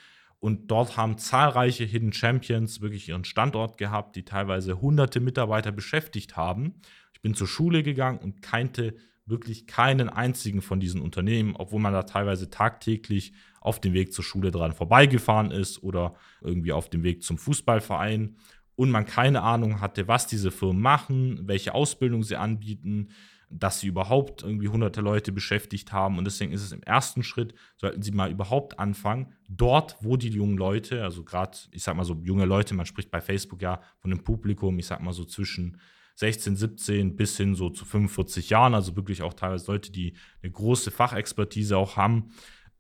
Und 0.41 0.71
dort 0.71 0.97
haben 0.97 1.17
zahlreiche 1.17 1.85
Hidden 1.85 2.13
Champions 2.13 2.81
wirklich 2.81 3.09
ihren 3.09 3.25
Standort 3.25 3.79
gehabt, 3.79 4.17
die 4.17 4.25
teilweise 4.25 4.81
hunderte 4.81 5.21
Mitarbeiter 5.21 5.73
beschäftigt 5.73 6.37
haben. 6.37 6.81
Bin 7.25 7.35
zur 7.35 7.47
Schule 7.47 7.83
gegangen 7.83 8.19
und 8.19 8.43
kannte 8.43 8.97
wirklich 9.25 9.67
keinen 9.67 10.11
einzigen 10.11 10.61
von 10.61 10.79
diesen 10.79 11.01
Unternehmen, 11.01 11.57
obwohl 11.57 11.81
man 11.81 11.95
da 11.95 12.03
teilweise 12.03 12.51
tagtäglich 12.51 13.33
auf 13.63 13.81
dem 13.81 13.95
Weg 13.95 14.13
zur 14.13 14.23
Schule 14.23 14.51
dran 14.51 14.75
vorbeigefahren 14.75 15.51
ist 15.51 15.83
oder 15.83 16.17
irgendwie 16.43 16.73
auf 16.73 16.91
dem 16.91 17.03
Weg 17.03 17.23
zum 17.23 17.39
Fußballverein 17.39 18.37
und 18.77 18.91
man 18.91 19.07
keine 19.07 19.41
Ahnung 19.41 19.81
hatte, 19.81 20.07
was 20.07 20.27
diese 20.27 20.51
Firmen 20.51 20.83
machen, 20.83 21.49
welche 21.49 21.75
Ausbildung 21.75 22.23
sie 22.25 22.37
anbieten, 22.37 23.09
dass 23.49 23.81
sie 23.81 23.87
überhaupt 23.87 24.43
irgendwie 24.43 24.69
hunderte 24.69 25.01
Leute 25.01 25.33
beschäftigt 25.33 25.93
haben. 25.93 26.19
Und 26.19 26.27
deswegen 26.27 26.53
ist 26.53 26.63
es 26.63 26.73
im 26.73 26.83
ersten 26.83 27.23
Schritt, 27.23 27.55
sollten 27.77 28.03
sie 28.03 28.13
mal 28.13 28.31
überhaupt 28.31 28.79
anfangen, 28.79 29.33
dort, 29.49 29.97
wo 30.03 30.19
die 30.19 30.29
jungen 30.29 30.59
Leute, 30.59 31.03
also 31.03 31.25
gerade, 31.25 31.57
ich 31.71 31.85
sag 31.85 31.97
mal 31.97 32.05
so 32.05 32.21
junge 32.23 32.45
Leute, 32.45 32.75
man 32.75 32.85
spricht 32.85 33.11
bei 33.11 33.23
Facebook 33.23 33.63
ja 33.63 33.81
von 34.01 34.13
einem 34.13 34.23
Publikum, 34.23 34.79
ich 34.79 34.87
sag 34.87 35.01
mal 35.01 35.15
so 35.15 35.25
zwischen 35.25 35.81
16, 36.15 36.57
17 36.57 37.17
bis 37.17 37.37
hin 37.37 37.55
so 37.55 37.71
zu 37.71 37.85
45 37.85 38.51
Jahren, 38.51 38.75
also 38.75 38.97
wirklich 38.97 39.23
auch 39.23 39.35
teilweise 39.35 39.71
Leute, 39.71 39.91
die 39.91 40.15
eine 40.43 40.53
große 40.53 40.91
Fachexpertise 40.91 41.77
auch 41.77 41.97
haben, 41.97 42.31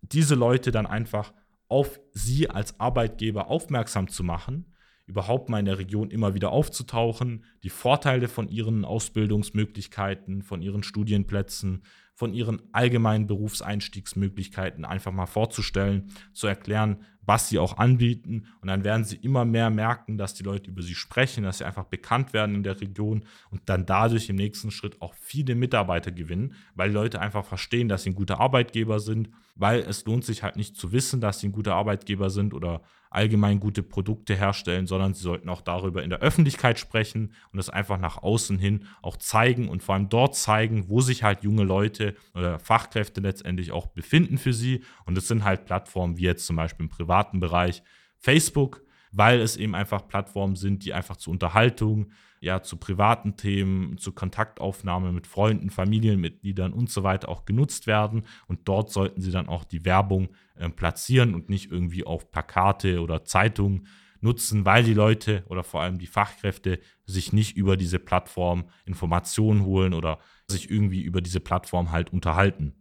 diese 0.02 0.34
Leute 0.34 0.70
dann 0.70 0.86
einfach 0.86 1.32
auf 1.68 2.00
sie 2.12 2.50
als 2.50 2.78
Arbeitgeber 2.78 3.48
aufmerksam 3.48 4.08
zu 4.08 4.22
machen 4.22 4.73
überhaupt 5.06 5.48
mal 5.48 5.58
in 5.58 5.66
der 5.66 5.78
Region 5.78 6.10
immer 6.10 6.34
wieder 6.34 6.50
aufzutauchen, 6.50 7.44
die 7.62 7.70
Vorteile 7.70 8.28
von 8.28 8.48
ihren 8.48 8.84
Ausbildungsmöglichkeiten, 8.84 10.42
von 10.42 10.62
ihren 10.62 10.82
Studienplätzen, 10.82 11.82
von 12.14 12.32
ihren 12.32 12.62
allgemeinen 12.72 13.26
Berufseinstiegsmöglichkeiten 13.26 14.84
einfach 14.84 15.12
mal 15.12 15.26
vorzustellen, 15.26 16.12
zu 16.32 16.46
erklären, 16.46 17.04
was 17.22 17.48
sie 17.48 17.58
auch 17.58 17.76
anbieten. 17.76 18.46
Und 18.60 18.68
dann 18.68 18.84
werden 18.84 19.04
sie 19.04 19.16
immer 19.16 19.44
mehr 19.44 19.68
merken, 19.70 20.16
dass 20.16 20.34
die 20.34 20.44
Leute 20.44 20.70
über 20.70 20.82
sie 20.82 20.94
sprechen, 20.94 21.44
dass 21.44 21.58
sie 21.58 21.64
einfach 21.64 21.84
bekannt 21.84 22.32
werden 22.32 22.54
in 22.54 22.62
der 22.62 22.80
Region 22.80 23.24
und 23.50 23.62
dann 23.66 23.84
dadurch 23.84 24.28
im 24.28 24.36
nächsten 24.36 24.70
Schritt 24.70 25.02
auch 25.02 25.14
viele 25.14 25.54
Mitarbeiter 25.54 26.12
gewinnen, 26.12 26.54
weil 26.74 26.92
Leute 26.92 27.20
einfach 27.20 27.44
verstehen, 27.44 27.88
dass 27.88 28.04
sie 28.04 28.10
ein 28.10 28.14
guter 28.14 28.40
Arbeitgeber 28.40 29.00
sind, 29.00 29.30
weil 29.54 29.80
es 29.80 30.04
lohnt 30.04 30.24
sich 30.24 30.42
halt 30.42 30.56
nicht 30.56 30.76
zu 30.76 30.92
wissen, 30.92 31.20
dass 31.20 31.40
sie 31.40 31.48
ein 31.48 31.52
guter 31.52 31.74
Arbeitgeber 31.74 32.30
sind 32.30 32.54
oder 32.54 32.82
allgemein 33.10 33.60
gute 33.60 33.84
Produkte 33.84 34.34
herstellen, 34.34 34.86
sondern 34.88 35.14
sie 35.14 35.22
sollten 35.22 35.48
auch 35.48 35.60
darüber 35.60 36.02
in 36.02 36.10
der 36.10 36.18
Öffentlichkeit 36.18 36.80
sprechen 36.80 37.32
und 37.52 37.56
das 37.56 37.70
einfach 37.70 37.98
nach 37.98 38.22
außen 38.22 38.58
hin 38.58 38.86
auch 39.02 39.16
zeigen 39.16 39.68
und 39.68 39.82
vor 39.84 39.94
allem 39.94 40.08
dort 40.08 40.34
zeigen, 40.34 40.88
wo 40.88 41.00
sich 41.00 41.22
halt 41.22 41.44
junge 41.44 41.62
Leute 41.62 42.16
oder 42.34 42.58
Fachkräfte 42.58 43.20
letztendlich 43.20 43.70
auch 43.70 43.86
befinden 43.86 44.36
für 44.36 44.52
sie. 44.52 44.82
Und 45.06 45.14
das 45.16 45.28
sind 45.28 45.44
halt 45.44 45.64
Plattformen 45.64 46.16
wie 46.16 46.22
jetzt 46.22 46.46
zum 46.46 46.56
Beispiel 46.56 46.84
im 46.86 46.90
privaten 46.90 47.38
Bereich 47.38 47.84
Facebook, 48.18 48.82
weil 49.12 49.40
es 49.40 49.56
eben 49.56 49.76
einfach 49.76 50.08
Plattformen 50.08 50.56
sind, 50.56 50.84
die 50.84 50.92
einfach 50.92 51.16
zur 51.16 51.32
Unterhaltung, 51.32 52.10
ja, 52.44 52.62
zu 52.62 52.76
privaten 52.76 53.36
Themen, 53.36 53.96
zu 53.96 54.12
Kontaktaufnahme 54.12 55.12
mit 55.12 55.26
Freunden, 55.26 55.70
Familienmitgliedern 55.70 56.72
und 56.72 56.90
so 56.90 57.02
weiter 57.02 57.28
auch 57.30 57.46
genutzt 57.46 57.86
werden. 57.86 58.24
Und 58.46 58.68
dort 58.68 58.90
sollten 58.90 59.22
sie 59.22 59.30
dann 59.30 59.48
auch 59.48 59.64
die 59.64 59.84
Werbung 59.84 60.28
äh, 60.56 60.68
platzieren 60.68 61.34
und 61.34 61.48
nicht 61.48 61.72
irgendwie 61.72 62.04
auf 62.04 62.30
Plakate 62.30 63.00
oder 63.00 63.24
Zeitungen 63.24 63.86
nutzen, 64.20 64.64
weil 64.64 64.84
die 64.84 64.94
Leute 64.94 65.44
oder 65.48 65.64
vor 65.64 65.82
allem 65.82 65.98
die 65.98 66.06
Fachkräfte 66.06 66.80
sich 67.06 67.32
nicht 67.32 67.56
über 67.56 67.76
diese 67.76 67.98
Plattform 67.98 68.68
Informationen 68.84 69.64
holen 69.64 69.94
oder 69.94 70.18
sich 70.48 70.70
irgendwie 70.70 71.02
über 71.02 71.22
diese 71.22 71.40
Plattform 71.40 71.92
halt 71.92 72.12
unterhalten. 72.12 72.74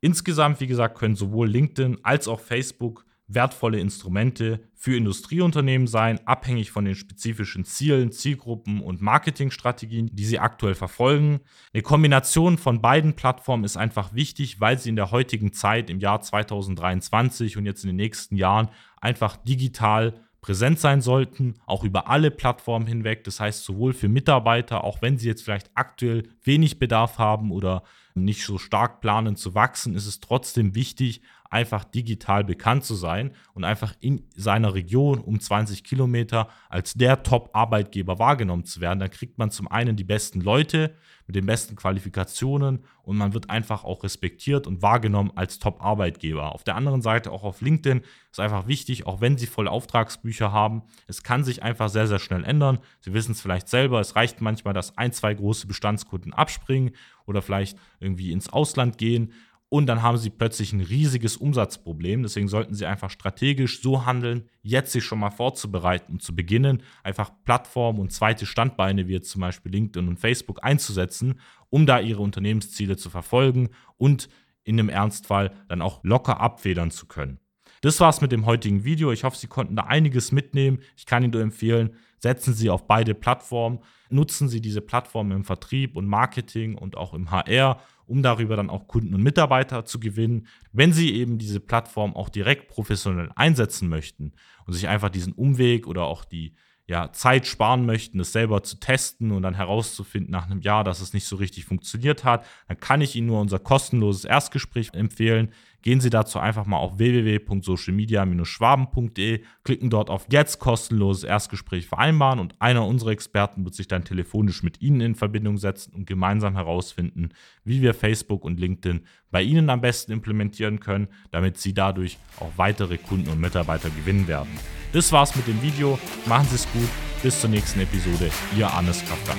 Insgesamt, 0.00 0.60
wie 0.60 0.66
gesagt, 0.66 0.98
können 0.98 1.16
sowohl 1.16 1.48
LinkedIn 1.48 1.98
als 2.02 2.28
auch 2.28 2.40
Facebook 2.40 3.04
wertvolle 3.28 3.80
Instrumente 3.80 4.60
für 4.74 4.96
Industrieunternehmen 4.96 5.86
sein, 5.86 6.20
abhängig 6.26 6.70
von 6.70 6.84
den 6.84 6.94
spezifischen 6.94 7.64
Zielen, 7.64 8.12
Zielgruppen 8.12 8.80
und 8.80 9.02
Marketingstrategien, 9.02 10.10
die 10.12 10.24
sie 10.24 10.38
aktuell 10.38 10.74
verfolgen. 10.74 11.40
Eine 11.72 11.82
Kombination 11.82 12.56
von 12.56 12.80
beiden 12.80 13.14
Plattformen 13.14 13.64
ist 13.64 13.76
einfach 13.76 14.14
wichtig, 14.14 14.60
weil 14.60 14.78
sie 14.78 14.90
in 14.90 14.96
der 14.96 15.10
heutigen 15.10 15.52
Zeit 15.52 15.90
im 15.90 15.98
Jahr 15.98 16.20
2023 16.20 17.56
und 17.56 17.66
jetzt 17.66 17.82
in 17.84 17.88
den 17.88 17.96
nächsten 17.96 18.36
Jahren 18.36 18.68
einfach 19.00 19.36
digital 19.36 20.14
präsent 20.40 20.78
sein 20.78 21.00
sollten, 21.00 21.54
auch 21.66 21.82
über 21.82 22.08
alle 22.08 22.30
Plattformen 22.30 22.86
hinweg. 22.86 23.24
Das 23.24 23.40
heißt, 23.40 23.64
sowohl 23.64 23.92
für 23.92 24.08
Mitarbeiter, 24.08 24.84
auch 24.84 25.02
wenn 25.02 25.18
sie 25.18 25.26
jetzt 25.26 25.42
vielleicht 25.42 25.72
aktuell 25.74 26.28
wenig 26.44 26.78
Bedarf 26.78 27.18
haben 27.18 27.50
oder 27.50 27.82
nicht 28.14 28.44
so 28.44 28.56
stark 28.56 29.00
planen 29.00 29.34
zu 29.34 29.56
wachsen, 29.56 29.96
ist 29.96 30.06
es 30.06 30.20
trotzdem 30.20 30.76
wichtig, 30.76 31.20
einfach 31.50 31.84
digital 31.84 32.44
bekannt 32.44 32.84
zu 32.84 32.94
sein 32.94 33.32
und 33.54 33.64
einfach 33.64 33.94
in 34.00 34.24
seiner 34.34 34.74
Region 34.74 35.20
um 35.20 35.40
20 35.40 35.84
Kilometer 35.84 36.48
als 36.68 36.94
der 36.94 37.22
Top-Arbeitgeber 37.22 38.18
wahrgenommen 38.18 38.64
zu 38.64 38.80
werden. 38.80 39.00
Dann 39.00 39.10
kriegt 39.10 39.38
man 39.38 39.50
zum 39.50 39.68
einen 39.68 39.96
die 39.96 40.04
besten 40.04 40.40
Leute 40.40 40.94
mit 41.26 41.34
den 41.36 41.46
besten 41.46 41.76
Qualifikationen 41.76 42.84
und 43.02 43.16
man 43.16 43.34
wird 43.34 43.50
einfach 43.50 43.84
auch 43.84 44.04
respektiert 44.04 44.66
und 44.66 44.82
wahrgenommen 44.82 45.32
als 45.34 45.58
Top-Arbeitgeber. 45.58 46.52
Auf 46.54 46.64
der 46.64 46.76
anderen 46.76 47.02
Seite 47.02 47.32
auch 47.32 47.42
auf 47.42 47.60
LinkedIn 47.60 48.02
ist 48.30 48.40
einfach 48.40 48.66
wichtig, 48.68 49.06
auch 49.06 49.20
wenn 49.20 49.36
Sie 49.36 49.46
volle 49.46 49.70
Auftragsbücher 49.70 50.52
haben, 50.52 50.82
es 51.06 51.22
kann 51.22 51.44
sich 51.44 51.62
einfach 51.62 51.88
sehr, 51.88 52.06
sehr 52.06 52.18
schnell 52.18 52.44
ändern. 52.44 52.78
Sie 53.00 53.12
wissen 53.12 53.32
es 53.32 53.40
vielleicht 53.40 53.68
selber, 53.68 54.00
es 54.00 54.14
reicht 54.14 54.40
manchmal, 54.40 54.74
dass 54.74 54.96
ein, 54.96 55.12
zwei 55.12 55.34
große 55.34 55.66
Bestandskunden 55.66 56.32
abspringen 56.32 56.92
oder 57.26 57.42
vielleicht 57.42 57.76
irgendwie 57.98 58.32
ins 58.32 58.48
Ausland 58.48 58.98
gehen 58.98 59.32
und 59.68 59.86
dann 59.86 60.02
haben 60.02 60.16
sie 60.16 60.30
plötzlich 60.30 60.72
ein 60.72 60.80
riesiges 60.80 61.36
Umsatzproblem. 61.36 62.22
Deswegen 62.22 62.46
sollten 62.46 62.74
sie 62.74 62.86
einfach 62.86 63.10
strategisch 63.10 63.82
so 63.82 64.06
handeln, 64.06 64.48
jetzt 64.62 64.92
sich 64.92 65.04
schon 65.04 65.18
mal 65.18 65.30
vorzubereiten 65.30 66.12
und 66.12 66.22
zu 66.22 66.36
beginnen, 66.36 66.82
einfach 67.02 67.30
Plattformen 67.44 67.98
und 67.98 68.12
zweite 68.12 68.46
Standbeine 68.46 69.08
wie 69.08 69.14
jetzt 69.14 69.30
zum 69.30 69.40
Beispiel 69.40 69.72
LinkedIn 69.72 70.08
und 70.08 70.20
Facebook 70.20 70.62
einzusetzen, 70.62 71.40
um 71.68 71.84
da 71.84 71.98
ihre 71.98 72.22
Unternehmensziele 72.22 72.96
zu 72.96 73.10
verfolgen 73.10 73.70
und 73.96 74.28
in 74.62 74.78
einem 74.78 74.88
Ernstfall 74.88 75.52
dann 75.68 75.82
auch 75.82 76.02
locker 76.04 76.40
abfedern 76.40 76.90
zu 76.90 77.06
können. 77.06 77.40
Das 77.80 78.00
war's 78.00 78.20
mit 78.20 78.32
dem 78.32 78.46
heutigen 78.46 78.84
Video. 78.84 79.12
Ich 79.12 79.24
hoffe, 79.24 79.36
Sie 79.36 79.46
konnten 79.46 79.76
da 79.76 79.84
einiges 79.84 80.32
mitnehmen. 80.32 80.80
Ich 80.96 81.06
kann 81.06 81.22
Ihnen 81.22 81.32
nur 81.32 81.42
empfehlen, 81.42 81.94
setzen 82.18 82.54
Sie 82.54 82.70
auf 82.70 82.86
beide 82.86 83.14
Plattformen, 83.14 83.80
nutzen 84.08 84.48
Sie 84.48 84.60
diese 84.60 84.80
Plattformen 84.80 85.32
im 85.32 85.44
Vertrieb 85.44 85.96
und 85.96 86.06
Marketing 86.06 86.76
und 86.76 86.96
auch 86.96 87.14
im 87.14 87.30
HR 87.30 87.80
um 88.06 88.22
darüber 88.22 88.56
dann 88.56 88.70
auch 88.70 88.88
Kunden 88.88 89.14
und 89.14 89.22
Mitarbeiter 89.22 89.84
zu 89.84 90.00
gewinnen. 90.00 90.46
Wenn 90.72 90.92
Sie 90.92 91.14
eben 91.14 91.38
diese 91.38 91.60
Plattform 91.60 92.14
auch 92.14 92.28
direkt 92.28 92.68
professionell 92.68 93.30
einsetzen 93.34 93.88
möchten 93.88 94.32
und 94.66 94.72
sich 94.72 94.88
einfach 94.88 95.10
diesen 95.10 95.32
Umweg 95.32 95.86
oder 95.86 96.04
auch 96.04 96.24
die 96.24 96.54
ja, 96.88 97.10
Zeit 97.12 97.46
sparen 97.46 97.84
möchten, 97.84 98.20
es 98.20 98.32
selber 98.32 98.62
zu 98.62 98.78
testen 98.78 99.32
und 99.32 99.42
dann 99.42 99.54
herauszufinden 99.54 100.30
nach 100.30 100.46
einem 100.46 100.60
Jahr, 100.60 100.84
dass 100.84 101.00
es 101.00 101.12
nicht 101.12 101.26
so 101.26 101.36
richtig 101.36 101.64
funktioniert 101.64 102.22
hat, 102.22 102.46
dann 102.68 102.78
kann 102.78 103.00
ich 103.00 103.16
Ihnen 103.16 103.26
nur 103.26 103.40
unser 103.40 103.58
kostenloses 103.58 104.24
Erstgespräch 104.24 104.90
empfehlen. 104.94 105.52
Gehen 105.82 106.00
Sie 106.00 106.10
dazu 106.10 106.38
einfach 106.38 106.66
mal 106.66 106.76
auf 106.78 106.98
www.socialmedia-schwaben.de, 106.98 109.42
klicken 109.64 109.90
dort 109.90 110.10
auf 110.10 110.26
Jetzt 110.30 110.58
kostenloses 110.58 111.24
Erstgespräch 111.24 111.86
vereinbaren 111.86 112.40
und 112.40 112.60
einer 112.60 112.86
unserer 112.86 113.10
Experten 113.10 113.64
wird 113.64 113.74
sich 113.74 113.88
dann 113.88 114.04
telefonisch 114.04 114.62
mit 114.62 114.82
Ihnen 114.82 115.00
in 115.00 115.14
Verbindung 115.14 115.56
setzen 115.58 115.94
und 115.94 116.06
gemeinsam 116.06 116.54
herausfinden, 116.54 117.30
wie 117.64 117.82
wir 117.82 117.94
Facebook 117.94 118.44
und 118.44 118.58
LinkedIn 118.58 119.02
bei 119.30 119.42
Ihnen 119.42 119.70
am 119.70 119.80
besten 119.80 120.12
implementieren 120.12 120.80
können, 120.80 121.08
damit 121.30 121.58
Sie 121.58 121.74
dadurch 121.74 122.18
auch 122.40 122.50
weitere 122.56 122.98
Kunden 122.98 123.30
und 123.30 123.40
Mitarbeiter 123.40 123.90
gewinnen 123.90 124.28
werden. 124.28 124.58
Das 124.92 125.12
war's 125.12 125.36
mit 125.36 125.46
dem 125.46 125.62
Video. 125.62 125.98
Machen 126.26 126.48
Sie 126.48 126.56
es 126.56 126.72
gut. 126.72 126.88
Bis 127.22 127.40
zur 127.40 127.50
nächsten 127.50 127.80
Episode. 127.80 128.30
Ihr 128.56 128.68
Arnes 128.68 129.04
Kraftwerk. 129.04 129.38